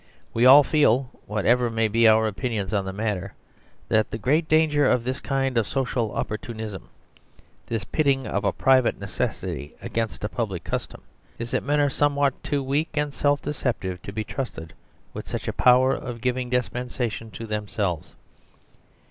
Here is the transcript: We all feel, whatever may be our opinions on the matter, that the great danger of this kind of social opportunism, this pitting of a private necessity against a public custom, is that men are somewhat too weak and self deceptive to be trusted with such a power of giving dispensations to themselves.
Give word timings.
We 0.33 0.47
all 0.47 0.63
feel, 0.63 1.11
whatever 1.27 1.69
may 1.69 1.87
be 1.87 2.07
our 2.07 2.25
opinions 2.25 2.73
on 2.73 2.85
the 2.85 2.91
matter, 2.91 3.35
that 3.87 4.09
the 4.09 4.17
great 4.17 4.49
danger 4.49 4.87
of 4.89 5.03
this 5.03 5.19
kind 5.19 5.59
of 5.59 5.67
social 5.67 6.11
opportunism, 6.15 6.89
this 7.67 7.83
pitting 7.83 8.25
of 8.25 8.43
a 8.43 8.51
private 8.51 8.97
necessity 8.99 9.75
against 9.79 10.23
a 10.23 10.27
public 10.27 10.63
custom, 10.63 11.03
is 11.37 11.51
that 11.51 11.61
men 11.61 11.79
are 11.79 11.91
somewhat 11.91 12.41
too 12.43 12.63
weak 12.63 12.89
and 12.95 13.13
self 13.13 13.43
deceptive 13.43 14.01
to 14.01 14.11
be 14.11 14.23
trusted 14.23 14.73
with 15.13 15.27
such 15.27 15.47
a 15.47 15.53
power 15.53 15.93
of 15.93 16.19
giving 16.19 16.49
dispensations 16.49 17.37
to 17.37 17.45
themselves. 17.45 18.15